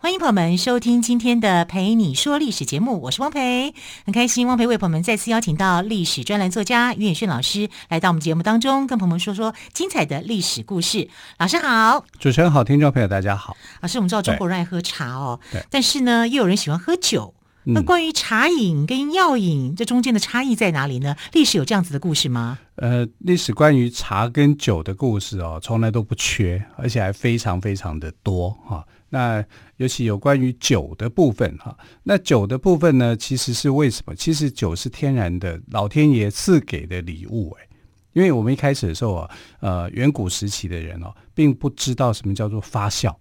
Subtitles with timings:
[0.00, 3.74] 欢迎朋友们收听今天的《陪你说历史》节目，我是汪培，
[4.06, 11.08] 很开心汪培为朋友们再次邀请到历史专栏作家于远炫老师来到我们节目当中，跟朋友们说说精彩的历史故事。
[11.38, 13.56] 老师好，主持人好，听众朋友大家好。
[13.80, 17.34] 老师，我们知道中国人爱喝茶哦，对，但是呢，又有人喜欢喝酒。
[17.70, 21.16] 那关于茶饮跟药饮这中间的差异在哪里呢？
[21.32, 22.58] 历史有这样子的故事吗？
[22.76, 28.76] 呃，历史关于茶跟酒的故事哦，从来都不缺，而且还非常非常的多哈。
[28.76, 29.44] 哦那
[29.76, 34.14] 尤其有关于酒的部分哈，那酒的部分呢，其实是为什么？
[34.14, 37.68] 其实酒是天然的，老天爷赐给的礼物哎。
[38.14, 43.14] 因为我们一开始的时候啊，呃，远古时期的人哦，并不知道什么叫做发酵。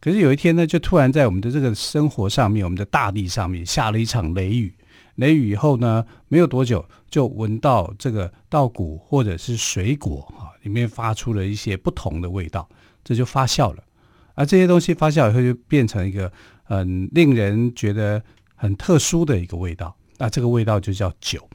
[0.00, 4.74] 可是有一天呢，就突然在我们的这个生活上面，我们的大地上面下了一场雷雨。
[5.16, 12.68] 雷雨以后呢，没有多久就闻到这个稻谷或者是水果啊里面发出了一些不同的味道，
[13.04, 13.82] 这就发酵了。
[14.34, 16.32] 而这些东西发酵以后，就变成一个
[16.64, 18.22] 很令人觉得
[18.54, 19.96] 很特殊的一个味道。
[20.18, 21.48] 那这个味道就叫酒。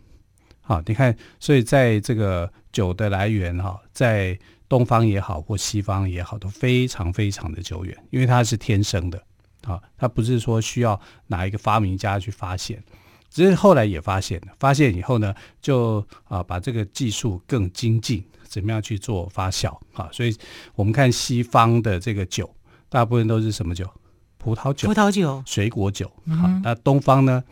[0.61, 9.21] 好，你看，所以在这个酒的来源哈，在东方也好，或西方也好，都非常非常的久远，因为它是天生的。
[9.63, 12.81] 啊，它不是说需要哪一个发明家去发现，
[13.29, 14.47] 只是后来也发现了。
[14.57, 20.07] 发现以后呢，就啊把这个技术更精进，怎么样去做发酵啊？
[20.13, 20.33] 所以
[20.75, 22.49] 我们看西方的这个酒。
[22.89, 23.89] 大部分都是什么酒？
[24.37, 26.07] 葡萄酒、葡萄酒、水果酒。
[26.07, 27.43] 好、嗯，那东方呢？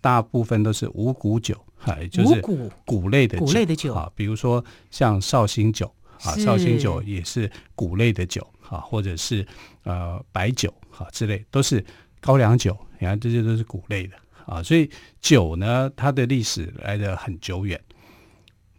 [0.00, 3.38] 大部分都是五谷酒，哈，也就是谷谷类的。
[3.38, 5.90] 谷类的酒，啊，比如说像绍兴酒，
[6.22, 9.46] 啊，绍兴酒也是谷类的酒，啊，或者是
[9.84, 11.82] 呃白酒，哈之类，都是
[12.20, 12.76] 高粱酒。
[12.98, 14.90] 你看这些都是谷类的，啊，所以
[15.22, 17.82] 酒呢，它的历史来的很久远。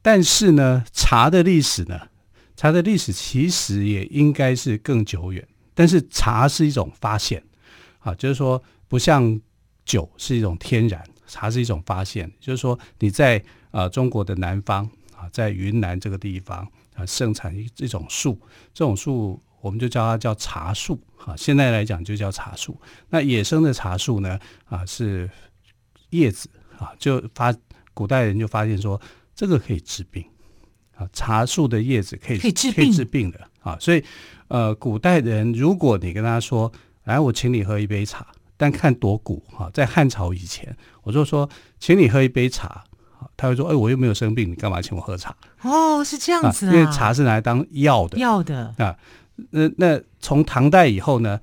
[0.03, 1.99] 但是呢，茶的历史呢，
[2.55, 5.43] 茶的历史其实也应该是更久远。
[5.75, 7.43] 但是茶是一种发现，
[7.99, 9.39] 啊，就是说不像
[9.85, 12.31] 酒是一种天然，茶是一种发现。
[12.39, 16.65] 就是说你在啊、中国的南方啊，在云南这个地方
[16.95, 18.39] 啊，盛产一一种树，
[18.73, 21.35] 这种树我们就叫它叫茶树啊。
[21.35, 22.79] 现在来讲就叫茶树。
[23.09, 25.29] 那野生的茶树呢啊是
[26.11, 26.49] 叶子
[26.79, 27.53] 啊，就发
[27.93, 28.99] 古代人就发现说
[29.35, 30.25] 这个可以治病
[30.95, 34.03] 啊，茶树的叶子可以可以治病可以治病的啊，所以。
[34.47, 36.71] 呃，古代人，如果你跟他说
[37.05, 41.49] ：“来，我请你喝一杯茶。”但看多古哈，在汉朝以前，我就说
[41.81, 42.83] ：“请你喝一杯茶。”
[43.35, 48.95] 他会说：“哎，我又没有生病，你干嘛请我喝茶？”哦，是这样子啊，因为茶是拿来当药的，药的啊。
[49.49, 51.39] 那那从唐代以后呢？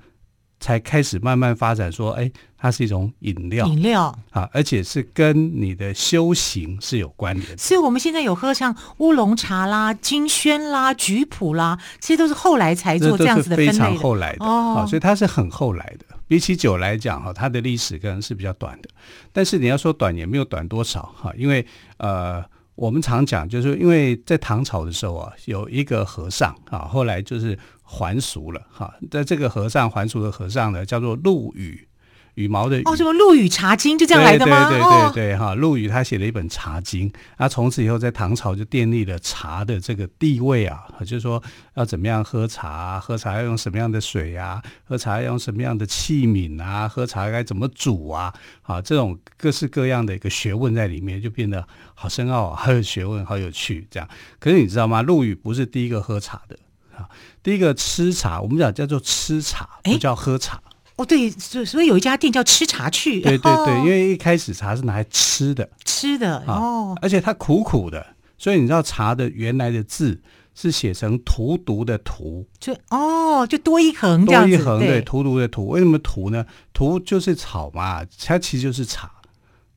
[0.63, 7.57] 才开始慢慢发展，说，哎，它是一种饮料，饮料啊，而且是跟你的修行是有关联的。
[7.57, 14.85] 所以我们现在有喝像乌龙茶啦、金萱啦、菊普啦，这些都是后来才做这样子的分类的，非常后来的哦、啊。
[14.85, 18.87] 所以它是很后来的，比起酒来讲，哈，它的历史可能是比较短的。
[19.33, 21.65] 但是你要说短，也没有短多少，哈，因为
[21.97, 22.41] 呃，
[22.75, 27.59] 我们常讲，就是因为在唐朝的时候啊，有一个和尚啊，后来就是。
[27.93, 31.87] 还俗了哈，在这个和尚还俗的和尚呢，叫做陆羽，
[32.33, 34.67] 羽毛的羽哦，什么《陆羽茶经》就这样来的吗？
[34.67, 41.41] 对对对对哈，陆羽他写了一本《茶经》，那从此以后在唐朝就奠定了茶的这个地位啊，就是说
[41.75, 48.33] 要怎么样喝茶，喝茶要用什么样的水啊，喝茶要用什么样的器皿啊，喝茶该怎么煮啊，
[48.63, 51.63] 啊，这种各式各样的一个学问在里面就变得
[51.93, 54.09] 好深奥啊，好有学问，好有趣这样。
[54.39, 55.03] 可是你知道吗？
[55.03, 56.57] 陆羽不是第一个喝茶的。
[56.95, 57.09] 啊，
[57.41, 60.61] 第一个吃茶，我们讲叫做吃茶，不叫喝茶。
[60.95, 63.19] 哦，对，所所以有一家店叫吃茶去。
[63.19, 68.05] 对对对，因为一开始茶是拿来吃的，吃的哦，而且它苦苦的，
[68.37, 70.21] 所以你知道茶的原来的字
[70.53, 75.65] 是写成荼毒的荼，就哦，就多一横，多一横，对，荼毒的荼。
[75.65, 76.45] 为什么荼呢？
[76.73, 79.11] 荼就是草嘛，它其实就是茶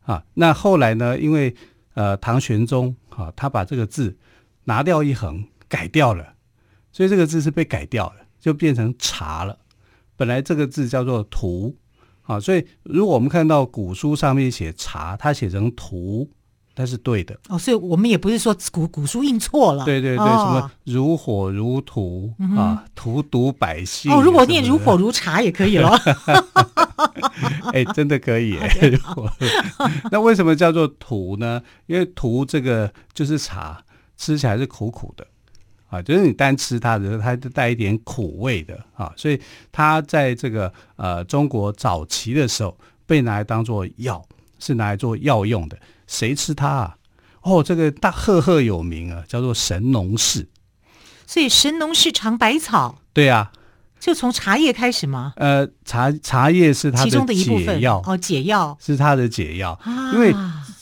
[0.04, 0.22] 啊。
[0.34, 1.56] 那后来呢，因为
[1.94, 4.18] 呃唐玄宗啊，他把这个字
[4.64, 6.34] 拿掉一横，改掉了。
[6.96, 9.58] 所以这个字是被改掉了，就变成茶了。
[10.16, 11.75] 本来这个字叫做荼，
[12.22, 16.26] 啊，所以如果我们看到古书上面写茶，它写成荼，
[16.75, 17.38] 它是对的。
[17.50, 19.84] 哦，所以我们也不是说古古书印错了。
[19.84, 24.10] 对对对，哦、什么如火如荼、嗯、啊，荼毒百姓。
[24.10, 25.90] 哦，如果念如火如茶也可以了。
[27.75, 28.58] 哎，真的可以。
[30.10, 31.60] 那为什么叫做荼呢？
[31.88, 33.84] 因为荼这个就是茶，
[34.16, 35.26] 吃起来是苦苦的。
[35.88, 39.41] 啊，就是你单吃它的时候，它就带一点苦味的啊，所以
[39.71, 44.25] 它在这个呃中国早期的时候被拿来当做药，
[44.59, 45.79] 是拿来做药用的。
[46.09, 46.97] 谁吃它啊？
[47.43, 50.49] 哦，这个大赫赫有名啊，叫做神农氏。
[51.25, 53.53] 所以神农氏尝百草，对啊，
[54.00, 55.35] 就从茶叶开始吗？
[55.37, 60.35] 呃，茶茶叶是它的解药，其中的一部分哦，解药是它的解药，啊、因为。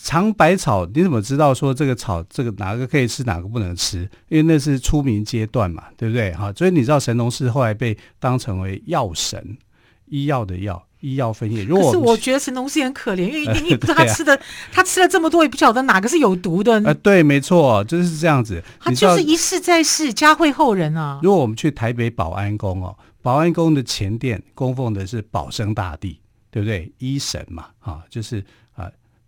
[0.05, 4.01] 尝百草，你怎么知道说这个草这个哪个可以吃，哪个不能吃？
[4.29, 6.31] 因为那是出名阶段嘛，对不对？
[6.35, 9.57] 哈，所以你知道神农氏后来被当成为药神，
[10.05, 11.65] 医药的药，医药分业。
[11.65, 14.39] 如果可是我觉得神农氏很可怜，因为你不知道他吃的，
[14.71, 16.75] 他吃了这么多，也不晓得哪个是有毒的。
[16.85, 18.63] 呃，对，没错，就是这样子。
[18.79, 21.19] 他就是一世再世，嘉惠后人啊。
[21.23, 26.21] 如果我们去台北保安宫哦，保安宫的前殿供奉的是保生大帝，
[26.51, 26.93] 对不对？
[26.99, 28.45] 医神嘛，啊，就是。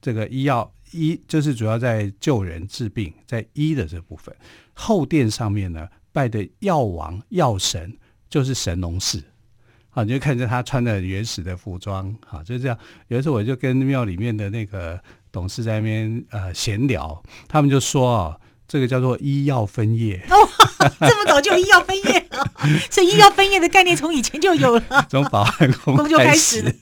[0.00, 4.34] 这个医药医就是主要在救人治病，在医的这部分。
[4.74, 7.96] 后殿上面呢，拜的药王药神
[8.28, 9.22] 就是神农氏，
[9.88, 12.78] 好，你就看着他穿的原始的服装，好，就这样。
[13.08, 15.02] 有一次我就跟庙里面的那个
[15.32, 18.40] 董事在那边呃闲聊，他们就说啊。
[18.68, 20.36] 这个叫做医药分业哦，
[21.00, 22.50] 这么早就有医药分业了，
[22.90, 26.74] 所以医药分业的概念从以前就有了，从保安宫就开始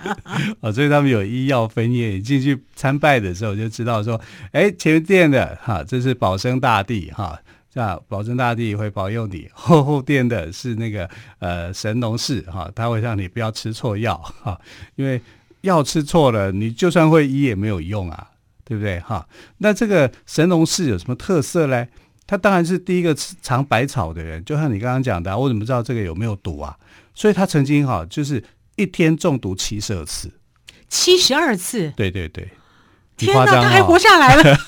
[0.60, 2.08] 啊， 所以他们有医药分业。
[2.08, 4.20] 你进去参拜的时候就知道说，
[4.52, 7.38] 哎，前殿的哈，这是保生大帝哈，
[7.72, 11.08] 这样保生大帝会保佑你；后后殿的是那个
[11.38, 14.58] 呃神农氏哈，他会让你不要吃错药哈，
[14.96, 15.20] 因为
[15.60, 18.28] 药吃错了，你就算会医也没有用啊。
[18.64, 19.28] 对不对哈？
[19.58, 21.88] 那这个神农氏有什么特色嘞？
[22.26, 26.74] 他当然是第一个尝百草的人，就像你刚刚讲的，我怎么知道这个有没有毒啊？
[27.14, 28.42] 所以他曾经哈，就是
[28.76, 30.32] 一天中毒七十二次，
[30.88, 32.48] 七十二次，对对对。
[33.16, 34.58] 天哪，他还活下来了！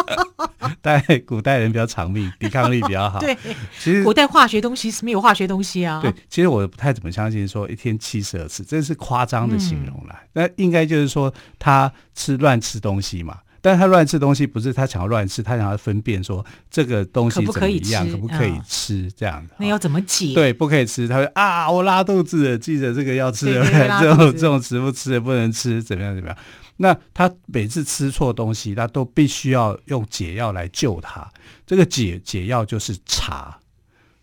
[0.80, 3.18] 但古代人比较长命，抵抗力比较好。
[3.18, 3.36] 对，
[3.78, 6.00] 其实古代化学东西是没有化学东西啊。
[6.02, 10.18] 对，其实我不太怎么相信说一天七十二次，这是夸张的形容了。
[10.32, 19.54] 那、嗯、应该就是说他吃乱吃东西嘛，但是他乱吃东西不是他想要乱吃，他想要分辨说这个东西怎么样，可不可以吃，可不可以吃、嗯、这样的。
[19.58, 20.32] 那要怎么解？
[20.34, 21.06] 对，不可以吃。
[21.06, 23.64] 他说啊，我拉肚子了，记得这个要吃的，
[24.00, 26.36] 这种这种食物吃也不能吃，怎么样怎么样。
[26.78, 31.30] 那他每次吃错东西，他都必须要用解药来救他。
[31.66, 33.58] 这个解解药就是茶，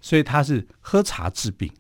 [0.02, 1.72] 所以他是喝茶治病。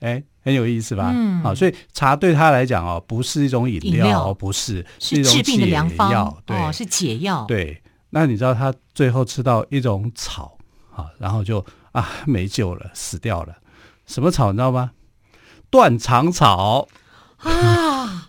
[0.00, 1.12] 哎，很有意思吧？
[1.14, 6.42] 嗯，好，所以茶对他来讲哦，不是一种饮料，饮料不是，是治病的良方。
[6.44, 7.44] 对，哦，是解药。
[7.46, 10.58] 对，那你知道他最后吃到一种草
[10.94, 13.56] 啊，然后就啊没救了，死掉了。
[14.06, 14.90] 什么草你知道吗？
[15.70, 16.88] 断肠草
[17.38, 18.26] 啊。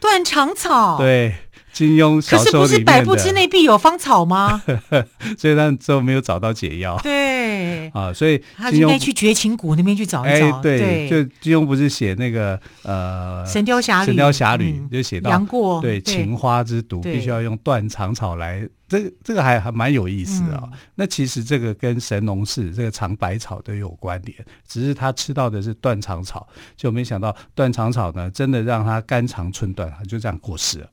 [0.00, 1.34] 断肠草，对，
[1.78, 2.58] 金庸小说里面的。
[2.58, 4.60] 可是不是百步之内必有芳草吗？
[5.38, 6.98] 所以他最后没有找到解药。
[7.02, 10.58] 对 啊，所以他应该去绝情谷那边去找一找。
[10.58, 18.68] 哎、对，对就金庸不是写那个呃《神雕侠侣》，《神雕侠侣》就写到杨过对情花之毒，必须要用断肠草来。
[18.88, 20.68] 这个这个还还蛮有意思的啊、哦。
[20.72, 24.34] 嗯、那其实这个跟神农氏这个尝百草都有关联，
[24.66, 30.86] 只是他吃到的是断肠草，就没想到断肠草呢，真的让他肝肠寸断，他就这样过世了。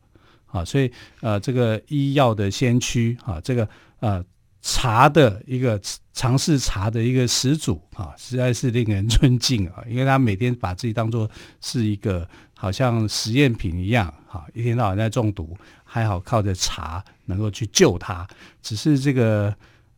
[0.55, 3.67] 啊，所以呃，这个医药的先驱啊，这个
[3.99, 4.23] 呃
[4.61, 5.79] 茶的一个
[6.13, 15.55] 尝试茶的一个始祖啊，实在是令人尊敬啊，因为他每天把自己当做是一个好像实验品一样，哈，一天到晚在中毒。
[15.87, 18.27] 还好靠着茶能够去救他，
[18.61, 19.55] 只是这个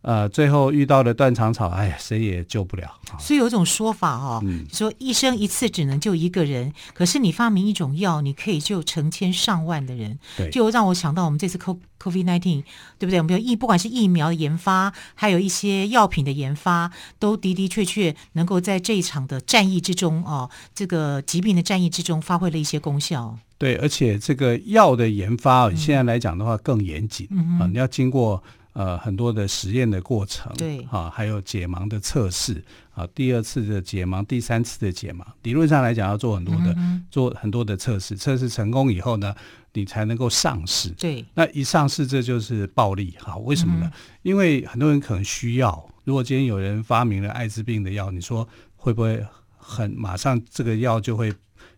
[0.07, 2.89] 呃，最后遇到的断肠草，哎呀，谁也救不了。
[3.19, 10.17] 所以有一种说法哦，嗯、说一生一次只能救一个人，可是你发明一种药，你可以救成千上万的人。
[10.37, 12.63] 对，就让我想到我们这次 COVID nineteen，
[12.97, 13.19] 对不对？
[13.19, 23.37] 我们有疫，不管是疫苗的研发，还有一些药品的研发，都的的确确能够在这一场的战役之中哦，这个疾病的战役之中发挥了一些功效。
[23.57, 28.41] 对，而且这个药的研发，现在来讲的话更严谨、嗯、啊，你要经过
[28.77, 39.33] 呃很多的实验的过程，对啊，还有解盲的测试啊，第二次的解盲，第三次的解盲，理论上来讲要做很多的、嗯、做很多的测试，测试成功以后呢，
[39.73, 40.89] 你才能够上市。
[40.91, 43.37] 对，那一上市这就是暴利哈、啊？
[43.37, 43.89] 为什么呢？
[43.91, 49.25] 嗯、因为很多人可能需要，如果今天有人发明了艾滋病的药，你说会不会
[49.57, 51.33] 很马上这个药就会？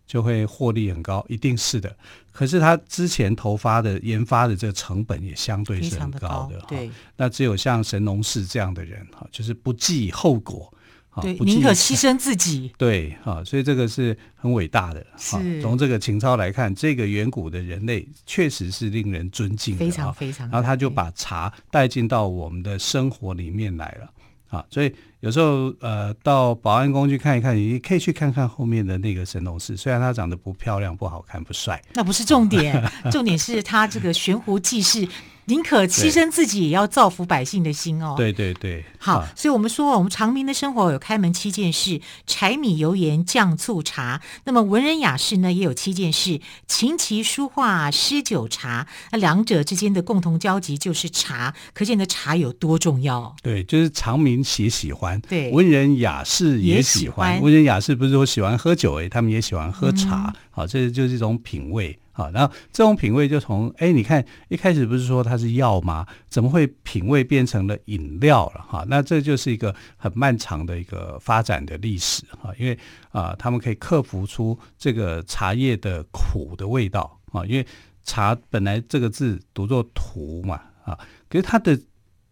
[0.09, 1.95] 就会获利很高，一定是的。
[2.31, 6.89] 可是他之前投发的研发的这个成本也相对是很高的，高对。
[7.15, 10.73] 那只有像神农氏这样的人哈，就是不计后果，
[11.21, 15.05] 对，宁可牺牲自己， 对哈，所以这个是很伟大的。
[15.15, 20.49] 是，从这个情操来看，这个远古的人类确实是令人尊敬的，非常非常。
[20.49, 24.11] 然后他就把茶带进到我们的生活里面来了。
[24.47, 35.07] 啊，所以有时候呃，到保安宫去看一看，你可以去看看后面的那个神农氏，虽然他长得不漂亮、不好看、不帅，那不是重点， 重点是他这个悬壶济世。
[35.45, 38.13] 宁可牺牲自己，也要造福百姓的心哦。
[38.15, 44.21] 对对对，好，所以我们说，我们长明的生活有开门七件事：柴米油盐酱醋茶。
[44.43, 48.85] 那么文人雅士呢，也有七件事：琴棋书画诗酒茶。
[49.11, 53.35] 那两者之间的共同交集就是茶，可见的茶有多重要。
[53.41, 57.41] 对，就是长明喜喜欢，对，文人雅士也喜欢。
[57.41, 60.33] 文人雅士不是说喜欢喝酒诶，他们也喜欢喝茶。
[60.35, 61.97] 嗯、好，这就是一种品味。
[62.11, 66.05] 好，然后这种品味就从哎，你看一开始不是说它是药吗？
[66.27, 68.65] 怎么会品味变成了饮料了？
[68.67, 72.77] 哈，那这就是一个很漫长的一个发展的历史哈，因为
[73.11, 77.65] 啊，他们可以克服出这个茶叶的苦的味道啊，因为
[78.03, 80.99] 茶本来这个字读作荼嘛啊，
[81.29, 81.79] 可是它的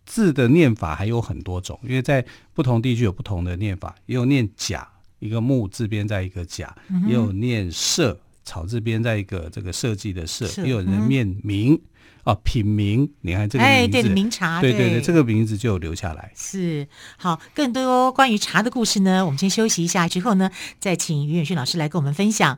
[0.08, 8.20] 字的念法还有很多种，因为在不同地区有不同的念法，也有念甲，一个木字边在一个甲，也有念社。
[8.44, 11.82] 草字边在一个这个设计的设，也有人念名、嗯、
[12.24, 13.12] 哦，品名。
[13.20, 16.32] 你看这个名字，哎，对，名茶，对对对，这个名字就留下来。
[16.34, 16.88] 是
[17.18, 20.50] 好，更多关于茶的故事呢，我们先休息一下，之后呢，
[20.80, 22.58] 再请于远逊老师来跟我们分享。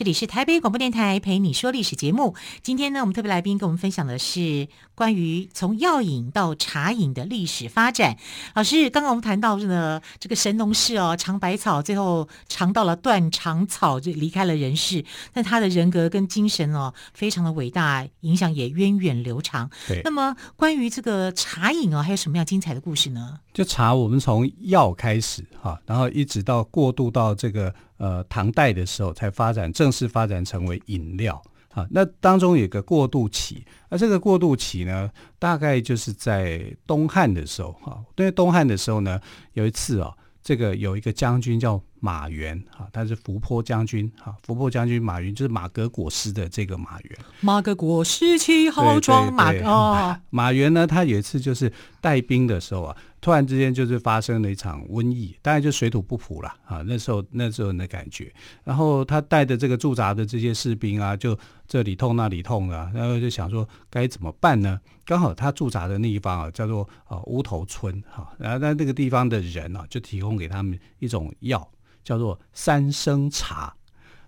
[0.00, 2.34] 这里是台北广播电台陪你说历史节目。
[2.62, 8.16] 今天呢，我们特别来宾跟我们分享的是关于从药饮到茶饮的历史发展。
[8.54, 15.04] 老师，刚刚我们谈到呢，这个神农氏哦，尝百草，最后尝到了断肠草，就离开了人世。
[15.34, 19.68] 但他的人格跟精神哦，非常的伟大，影响也源远流长。
[19.86, 20.00] 对。
[20.02, 23.38] 那么关于这个茶饮哦，还有什么样精彩的故事呢？
[23.52, 27.74] 就茶，我们从药开始哈，然后一直到过渡到这个。
[28.00, 31.40] 呃，唐代的时候才发展，正式发展成为饮料
[31.74, 31.86] 啊。
[31.90, 38.02] 那当中有个过渡期，而这个过渡期呢，大概就是在东汉的时候哈。
[38.16, 39.20] 因为东汉的时候呢，
[39.52, 44.34] 有一次啊，这个有一个将军叫马援啊，他是伏波将军哈。
[44.42, 47.18] 伏波将军马援就是马革裹尸的这个马援。
[47.40, 52.96] 马革裹尸气浩壮，马 哦，马援呢，他有一次就是带兵的时候啊。
[53.22, 56.80] 突然之间，就是发生了一场瘟疫，当然就水土不服了啊！
[56.86, 58.32] 那时候那时候的感觉，
[58.64, 61.38] 然后他带的这个驻扎的这些士兵啊，就
[61.68, 64.80] 这里痛那里痛啊，然后就想说该怎么办呢？
[65.04, 71.70] 刚好他驻扎的那一方啊，叫做啊乌头村哈，然后在那个地方的人啊，就提供给他们一种药，
[72.02, 73.74] 叫做三生茶。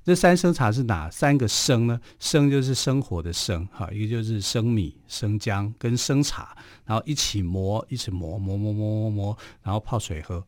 [0.05, 2.00] 这三生茶是哪三个生呢？
[2.19, 10.45] 生就是生活的生，哈，一个就是生米、生姜跟生茶，然后一起磨，一起磨，磨磨磨磨磨，然后泡水喝。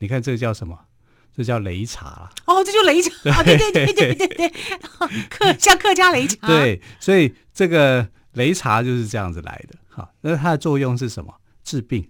[0.00, 0.76] 你看这个叫什么？
[1.36, 2.30] 这叫擂茶啦。
[2.46, 3.44] 哦，这就擂茶啊。
[3.44, 4.48] 对对对对对对，
[5.30, 6.48] 客像客家擂茶。
[6.48, 9.78] 对，所以这个擂茶就是这样子来的。
[9.88, 11.32] 哈，那它的作用是什么？
[11.62, 12.08] 治病。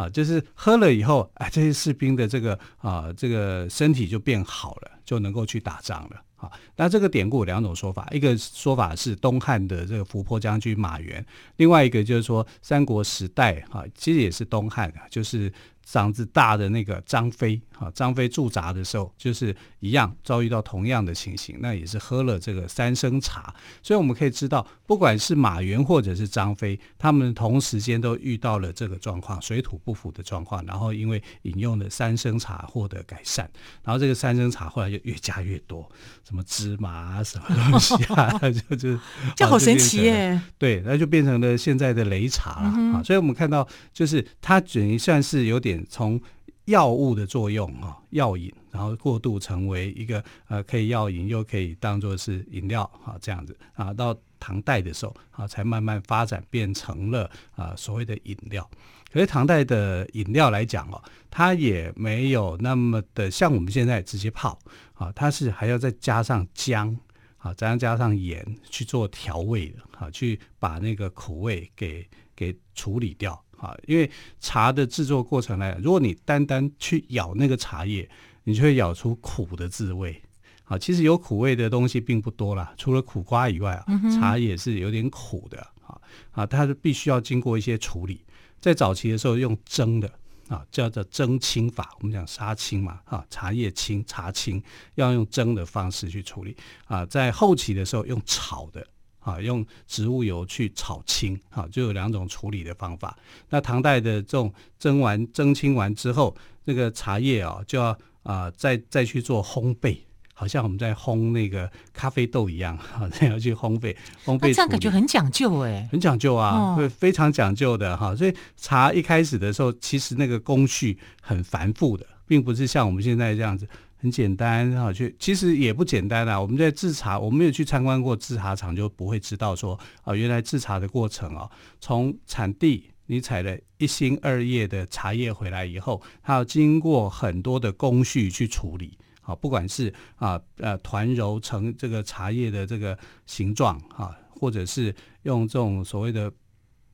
[0.00, 6.22] 啊，就是喝了以后，哎，这些士兵的这个啊，这个身体就变好了，就能够去打仗了。
[6.36, 11.22] 啊，那这个典故有两种说法，一个说法是东汉的这个伏波将军马援，
[11.56, 15.52] 另外一个就是说三国时代，啊，其实也是东汉啊，就是
[15.90, 23.52] 嗓子大的那个张飞啊，张飞驻扎的时候，就是一样遭遇到同样的情形，那也是喝了这个三生茶。
[23.82, 33.50] 所以我们可以知道，不管是马援或者是张飞，他们同时间都遇到了这个状况，水土不服的状况，然后因为饮用了三生茶获得改善，
[33.82, 35.90] 然后这个三生茶后来就越加越多，
[36.22, 38.30] 什么芝麻啊，什么东西啊，
[38.68, 38.96] 就就
[39.34, 40.40] 这好神奇耶！
[40.56, 42.74] 对，那就变成了现在的擂茶了啊。
[42.76, 45.79] 嗯、所以我们看到，就是它等于算是有点。
[45.88, 46.20] 从
[46.66, 58.68] 药物的作用啊，药饮，然后过渡成为一个呃可以药饮又可以当做是饮料啊这样子啊，到唐代的时候啊，才慢慢发展变成了啊所谓的饮料。
[59.12, 64.56] 可是唐代的饮料来讲哦，它也没有那么的像我们现在直接泡
[64.94, 66.96] 啊，它是还要再加上姜
[67.38, 72.06] 啊，再加上盐去做调味的啊，去把那个苦味给
[72.36, 73.42] 给处理掉。
[73.60, 78.08] 啊，因为茶的制作过程来讲，如果你单单去咬那个茶叶，
[78.44, 80.20] 你就会咬出苦的滋味。
[80.64, 83.86] 啊，其实有苦味的东西并不多啦，除了苦瓜以外啊，
[84.18, 85.58] 茶也是有点苦的。
[85.86, 86.00] 啊
[86.30, 88.24] 啊，它是必须要经过一些处理，
[88.60, 90.08] 在早期的时候用蒸的
[90.48, 94.62] 啊，叫做蒸青法，我们讲杀青嘛，啊，茶叶青、茶青
[94.94, 96.56] 要用蒸的方式去处理。
[96.86, 98.86] 啊，在后期的时候用炒的。
[99.20, 103.16] 啊，用植物油去炒青，啊，就有两种处理的方法。
[103.50, 106.34] 那唐代的这种蒸完、蒸青完之后，
[106.64, 107.88] 那个茶叶啊，就要
[108.22, 109.98] 啊、呃、再再去做烘焙，
[110.32, 113.94] 好像我们在烘那个咖啡豆一样，啊， 要去烘焙。
[114.24, 118.16] 烘焙这样感觉很讲究哎，很讲究啊，会、哦、非常讲究的哈。
[118.16, 123.68] 所以茶一开始的时候，其实那个工序很繁复的，并不是像我们现在这样子。
[124.00, 126.40] 很简单啊，去其实也不简单啊。
[126.40, 138.96] 我们在制茶，我们没有去参观过制茶厂，就不会知道说啊，原来制茶的过程啊，从产地你采了一心二叶的茶叶回来以后，它要经过很多的工序去处理。
[139.20, 146.32] 好，不管是啊呃团揉成这个茶叶的这个形状啊，或者是用这种所谓的。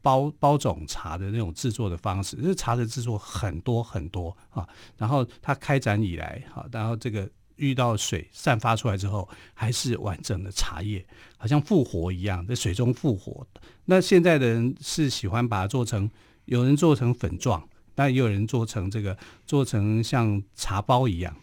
[0.06, 4.64] 包包种茶的那种制作的方式，就是茶的制作很多很多啊。
[4.96, 11.04] 然后它开展以来，哈，然后这个遇到水散发出来之后，还是完整的茶叶，
[11.36, 13.44] 好像复活一样，在水中复活。
[13.86, 16.08] 那现在的人是喜欢把它做成，
[16.44, 21.36] 有人做成粉状，但也有人做成这个，做成像茶包一样。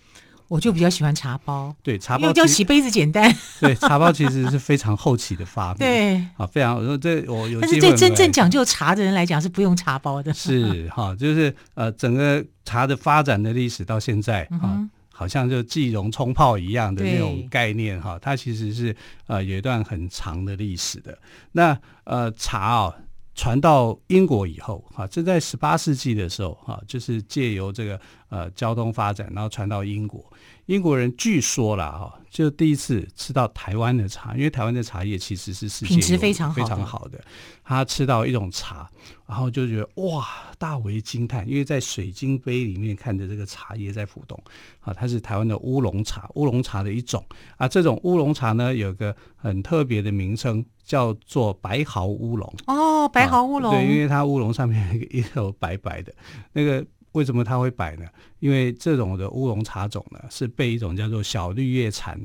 [0.47, 3.33] 我就比较喜欢茶包，对茶包，又叫洗杯子简单。
[3.59, 6.99] 对茶包其实是非常后期的发明， 对啊，非常。
[6.99, 10.31] 这我有，但是对真正讲究茶的人来讲是不用茶包的。
[10.35, 18.95] 是哈，就是呃，整个茶的发展的历史到现在啊，嗯、好像就即溶冲泡一样的那种概念哈，它其实是
[19.27, 21.17] 呃有一段很长的历史的。
[21.51, 22.93] 那呃茶啊。
[23.35, 30.23] 传到英国以后，哈，这在十八世纪的时候，哈，就是借由这个呃交通发展，然后传到英国。
[30.67, 37.21] 英国人据说了哈，就第一次吃到台湾的茶，因为台湾的茶叶其实是世界品质非常非常好的。
[37.65, 38.89] 他吃到一种茶，
[39.27, 40.25] 然后就觉得哇，
[40.57, 44.41] 大为惊叹，因为在水晶杯里面看着这个茶叶在浮动
[44.79, 47.25] 啊，它是台湾的乌龙茶，乌龙茶的一种
[47.57, 47.67] 啊。
[47.67, 52.53] 这种乌龙茶呢，有个很特别的名称，叫做白毫乌龙。
[52.67, 56.13] 哦，白毫乌龙，对，因为它乌龙上面一个白白的
[56.51, 56.85] 那个。
[57.13, 58.07] 为什么它会白呢？
[58.39, 62.19] 因为这种的乌龙茶种呢，是被一种叫做小绿叶蝉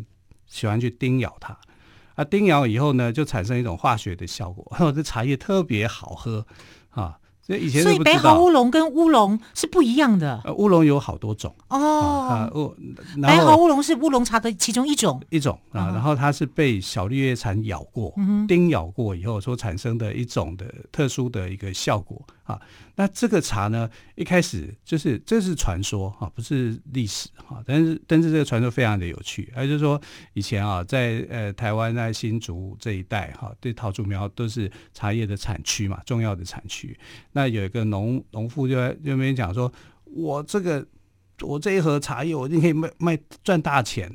[0.47, 1.55] 喜欢去叮咬它，
[2.15, 6.47] 啊，叮咬以后呢，就产生一种化学的效果，然 后这茶叶特别好喝
[6.89, 7.19] 啊。
[7.49, 10.39] 所以以前，所以白毫乌龙跟乌龙是不一样的。
[10.45, 11.79] 呃，乌龙有好多种哦。
[12.29, 12.51] 啊，
[13.23, 15.89] 白毫乌龙是乌龙茶的其中一种一种啊。
[15.95, 22.61] 然后它是被小绿叶蝉咬过、嗯、叮咬过以后所产生的一种的特殊的一个效果啊。
[23.01, 27.63] 那这个茶呢，一开始就是这是传说哈，不是历史哈。
[27.65, 30.01] 但是但是这个传说非常的有趣，还就是说
[30.33, 36.99] 以前啊，在呃台湾在新竹这一带哈，对桃竹苗都是茶叶的产区嘛，重要的产区。
[37.31, 40.85] 那有一个农农妇就就那边讲说，我这个
[41.43, 44.13] 我这一盒茶叶我一定可以卖卖赚大钱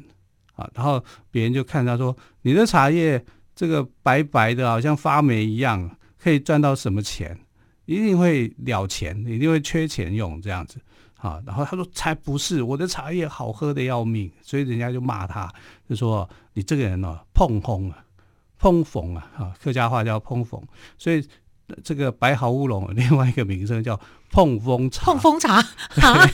[0.55, 0.69] 啊。
[0.75, 3.23] 然后别人就看他说，你的茶叶
[3.55, 7.39] 这个白白的，好像发霉一样，可以赚到什么钱？
[7.85, 10.79] 一定会了钱，一定会缺钱用这样子，
[11.17, 15.51] 啊，然后他说才不是，我的茶叶好喝的要命，所以人家就骂他，
[15.89, 18.05] 就说你这个人哦，碰风啊，
[18.57, 20.61] 碰风啊，啊，客家话叫碰风，
[20.97, 21.25] 所以
[21.83, 23.99] 这个白毫乌龙另外一个名称叫
[24.33, 25.63] 碰风茶，碰风茶，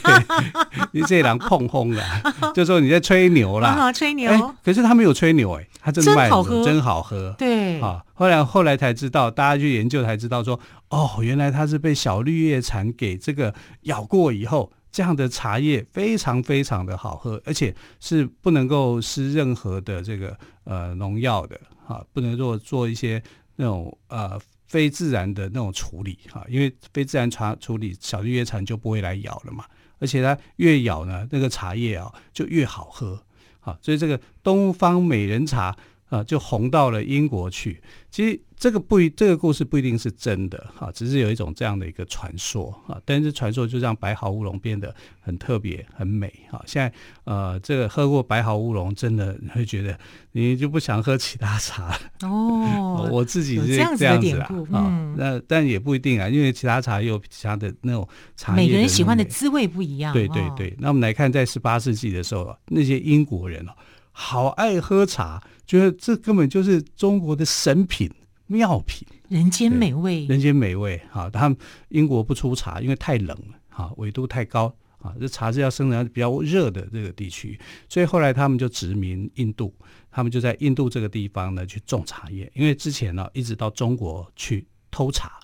[0.94, 2.02] 你这人碰风了，
[2.56, 4.56] 就说你在吹牛啦，啊、吹牛、欸。
[4.64, 7.36] 可是他没有吹牛、欸，哎，他真的卖真好喝，真好喝。
[7.38, 10.58] 对，啊，后来后来才知道，大家去研究才知道说，
[10.88, 20.34] 哦，原来他是被小绿叶蝉给这个咬过以后，这样的茶叶非常非常的好喝，而且是不能够施任何的这个
[20.64, 23.22] 呃农药的，啊，不能做做一些
[23.58, 24.40] 那种呃。
[24.70, 29.66] 非自然的那种处理哈，因为非自然茶处理，小绿叶蝉就不会来咬了嘛。
[29.98, 33.22] 而且它越咬呢，那个茶叶啊就越好喝，
[33.60, 35.76] 好，所以这个东方美人茶
[36.10, 37.82] 啊就红到了英国去。
[38.12, 38.40] 其实。
[38.60, 43.00] 这个不一，这个故事不一定是真的哈，只是有一种这样的一个传说啊。
[43.06, 46.62] 但是传说就让白毫乌龙变得很特别、很美哈。
[46.68, 46.94] 现在
[47.24, 49.98] 呃，这个喝过白毫乌龙，真的会觉得
[50.34, 53.08] 你就不想喝其他茶 哦。
[53.10, 54.06] 我自己是这样子
[54.40, 60.12] 啊，啊，那但也不一定啊，因为其他茶也有其他的那种茶叶，每个人喜欢的滋味不一样。
[60.12, 63.72] 对对对，那我们来看，在十八世纪的时候，那些英国人哦，
[64.22, 68.12] 好爱喝茶，觉得这根本就是中国的神品。
[68.52, 71.00] 妙品，人间美味，人间美味。
[71.12, 71.56] 哈，他们
[71.90, 79.72] 英国不出茶，因为太冷了，哈，纬度太高，啊，这茶是要生长比较热的这个地区，所以后来他们就殖民印度，
[80.10, 85.40] 他们就在印度这个地方呢去种茶叶，因为之前呢一直到中国去偷茶，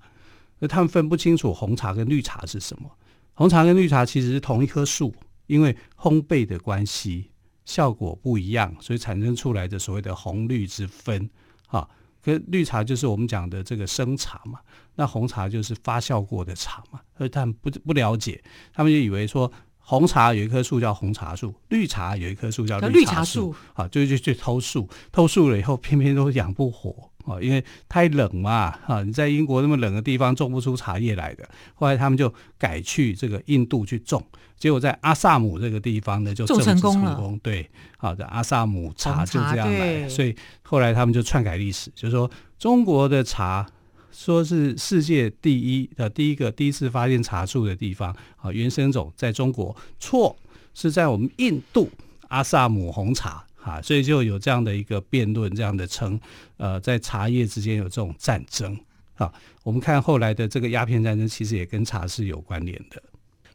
[0.57, 2.89] 那他们分不清楚红茶跟绿茶是什么。
[3.35, 5.13] 红茶跟绿茶其实是同一棵树，
[5.45, 7.29] 因为烘焙的关系，
[7.65, 11.29] 效果不一样，所以产生出来的所谓的红绿之分，
[11.67, 11.89] 哈。
[12.21, 14.59] 跟绿茶就是我们讲的这个生茶嘛，
[14.95, 34.23] 那红茶就是发酵过的茶嘛，而他们不不了解，他们就以为说红茶有一棵树叫红茶树，绿茶有一棵树叫绿茶树，啊，就就去偷树，偷树了以后偏偏都养不活啊，因为太冷嘛，啊，你在英国那么冷的地方种不出茶叶来的，后来他们就改去这个印度去种。
[34.57, 37.37] 结果在阿萨姆这个地方呢，就种成功了。
[37.43, 40.33] 对，好的，阿萨姆茶就这样来，所以
[40.63, 43.67] 后来他们就篡改历史，就是说中国的茶
[44.11, 50.33] 说是世界第一的第一个第一次发现茶树的地方，啊，原生种在中国，错，
[50.73, 51.89] 是在我们印度
[52.29, 56.19] 阿萨姆红茶，啊，所以就有这样的一个辩论，这样的称，
[56.57, 58.77] 呃，在茶叶之间有这种战争，
[59.15, 63.01] 啊，我们看后来的这个鸦片战争，其实也跟茶是有关联的。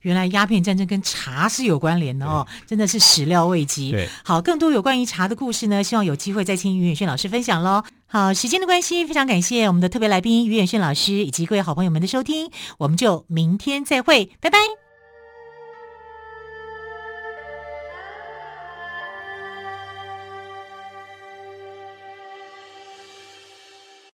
[0.00, 3.92] 原来鸦片战争跟茶是有关联的哦，真的是始料未及。
[3.92, 7.84] 对，好，更多有关于茶的故事呢，希望有机会再听于远炫老师分享喽。
[8.06, 14.79] 好，时间的关系，非常感谢我们的特别来宾于远炫老师以及各位好朋友们的收听，我们就明天再会，拜拜。